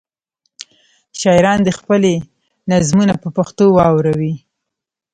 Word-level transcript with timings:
شاعران 1.21 1.59
دې 1.65 1.71
خپلې 1.79 2.13
نظمونه 2.71 3.13
په 3.23 3.27
پښتو 3.37 3.63
واوروي. 3.77 4.33